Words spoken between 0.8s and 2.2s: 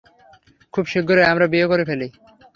শীঘ্রই আমরা বিয়ে করে ফেলি।